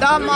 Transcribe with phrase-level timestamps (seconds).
[0.00, 0.32] どうも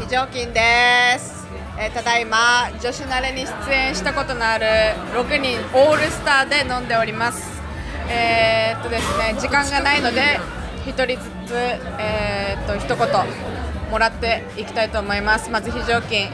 [0.00, 1.44] 非常勤です、
[1.76, 4.66] えーただいま女子慣れに出演したことのある
[5.12, 7.60] 6人オールスターで飲んでおります。
[8.08, 10.38] えーっとですね時間がないので
[10.86, 11.54] 1人ずつ
[11.98, 15.50] えーっと一言もらっていきたいと思います。
[15.50, 16.28] まず非常勤。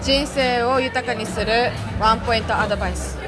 [0.00, 1.70] 人生を豊かにする
[2.00, 3.18] ワンポイントアドバイス。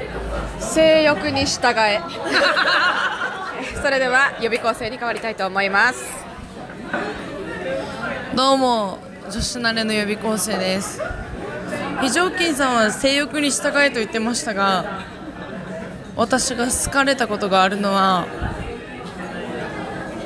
[0.59, 2.01] 性欲に従え。
[3.79, 6.03] それでは予備校生に変わりたいと思います
[8.37, 8.99] どうも
[9.31, 11.01] 女子慣れの予備校生です。
[12.01, 15.01] 非常勤さんは性欲に従えと言ってましたが
[16.15, 18.27] 私が好かれたことがあるのは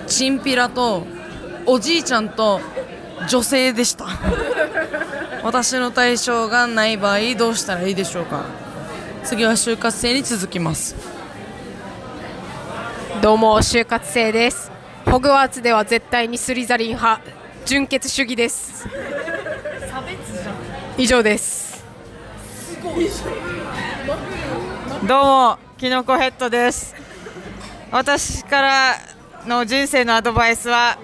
[0.08, 1.08] チンピラと
[1.66, 2.60] おじいちゃんと
[3.30, 4.08] 女性でした。
[5.42, 8.44] 私の対象がない場合どうしたらいいでしょうか。
[9.24, 10.98] 次は就活生に続きます。
[13.22, 14.70] どうも就活生です。
[15.06, 17.41] ホグワーツでは絶対にスリザリン派。
[17.72, 18.86] 純血主義です。
[20.98, 21.86] 以上です。
[25.08, 26.94] どうもキノコヘッドです。
[27.90, 28.96] 私から
[29.46, 30.98] の人生のアドバイスは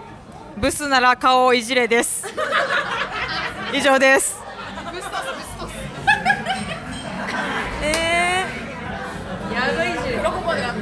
[0.57, 2.27] ブスなら顔をいじれです。
[3.73, 4.35] 以上です。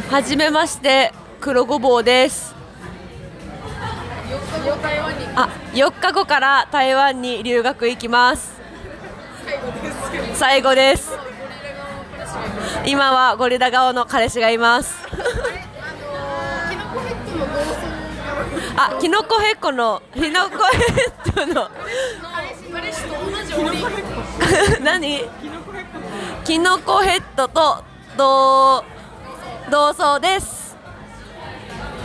[0.10, 2.55] はじめまして黒ごぼうです
[5.36, 8.60] あ4日後から台湾に留学行きます。
[10.34, 11.12] 最後です。
[12.86, 14.96] 今はゴリラ顔の彼氏がいます。
[18.78, 20.84] あキノコヘッコのキノコヘ
[21.32, 21.70] ッドの。
[24.84, 25.22] 何？
[26.44, 27.48] キノコヘッド。
[27.48, 27.84] と
[28.18, 28.84] 同
[29.70, 30.76] 同窓です。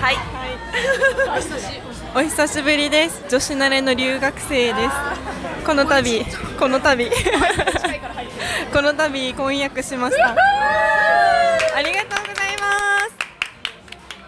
[0.00, 0.17] はい
[2.12, 3.22] お久しぶりです。
[3.30, 5.64] 女子慣れの留学生です。
[5.64, 6.25] この度
[6.58, 7.08] この度。
[8.75, 10.30] この度婚約しました。
[10.30, 12.98] ありがとうございま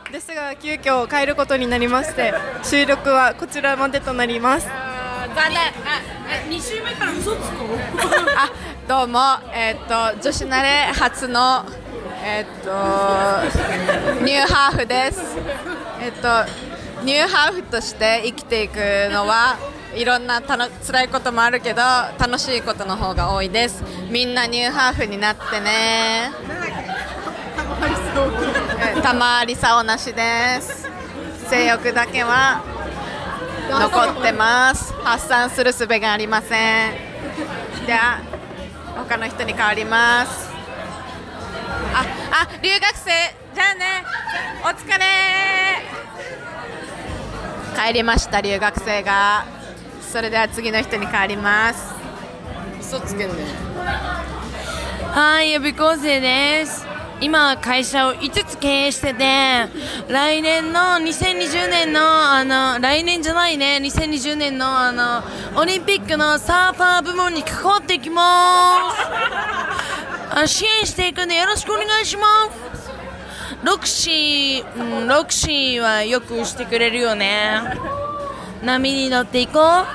[0.06, 0.12] す。
[0.12, 4.68] ですが急遽帰ることになりまして収録はこちらまでとなります。
[5.34, 5.58] 残念。
[8.36, 8.50] あ
[8.86, 9.18] どうも。
[9.52, 11.64] えーっと女子慣れ初の
[12.24, 15.36] えーっとニューハーフです。
[16.00, 16.12] えーっ
[16.46, 16.71] と
[17.04, 18.76] ニューハーフとして生きていく
[19.10, 19.56] のは
[19.94, 21.82] いろんなたの辛いこともあるけど
[22.18, 23.82] 楽しいことの方が多いです。
[24.08, 26.30] みんなニューハーフになってね。
[28.84, 30.88] えーたまりさおなしです。
[31.50, 32.62] 性欲だけは
[33.69, 34.94] 残ってます。
[35.02, 36.92] 発散する術がありません。
[37.86, 38.20] では
[38.96, 40.48] 他の人に変わります。
[41.94, 43.10] ああ留学生。
[43.54, 44.04] じゃあね。
[44.64, 45.04] お疲れ
[47.84, 49.44] 帰りました留学生が。
[50.00, 51.93] それでは次の人に変わります。
[52.81, 53.34] 嘘つけんね。
[55.12, 56.87] はい予備校生です。
[57.20, 59.25] 今は会社を5つ経営してて
[60.09, 62.00] 来年の2020年の
[62.31, 63.81] あの来年じゃないね。
[63.82, 65.25] 2020年のあの
[65.56, 69.93] オリンピックのサーファー部門に関わっていきます。
[70.34, 72.22] あ支援していくんでよろしくお願いしま
[72.71, 72.71] す
[73.62, 77.60] ロクシー、うん、ロクシーはよくしてくれるよね。
[78.62, 79.86] 波に乗っていこう。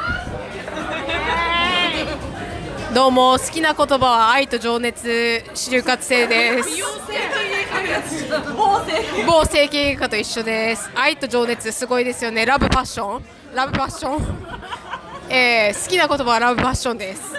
[2.96, 6.70] どうも好きな言葉は愛と情熱就活生です。
[9.26, 10.90] 某整形外科と一緒です。
[10.96, 12.46] 愛と情熱すごいですよね。
[12.46, 13.26] ラブパッション。
[13.54, 14.48] ラブパッション。
[15.30, 17.34] えー、好きな言葉はラブパッションです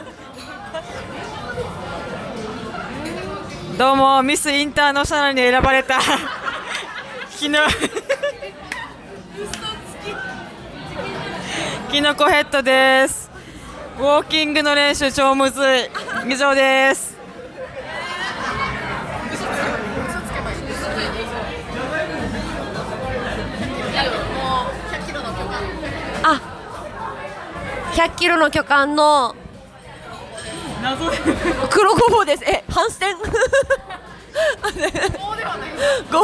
[3.79, 6.01] どうもミスインターナショナルに選ばれた。
[7.39, 7.61] キノ
[11.89, 13.31] キノコヘッドです。
[13.97, 15.89] ウォーキングの練習超むずい。
[16.29, 17.17] 以上です。
[26.25, 26.41] あ
[27.93, 29.37] 100キロの巨漢の
[31.71, 32.45] 黒ごぼうです。
[32.45, 33.21] え反転ご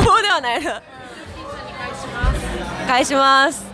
[0.00, 0.64] ぼうではない。
[0.64, 0.82] な
[2.86, 3.64] 返します。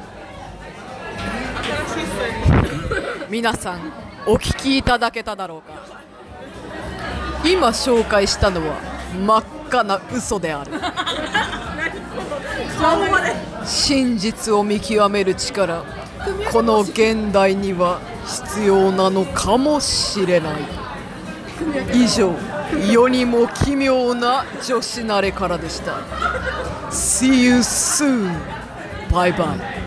[3.28, 3.92] 皆さん
[4.26, 5.74] お聞きいただけただろうか。
[7.44, 8.76] 今紹介したのは
[9.14, 10.72] 真っ赤な嘘である。
[13.66, 15.84] 真実を見極める力
[16.52, 20.54] この現代には必要なのかもしれない。
[21.92, 22.34] 以上
[22.90, 25.98] 世にも奇妙な女子慣れからでした。
[26.90, 28.32] See you soon!
[29.12, 29.79] バイバイ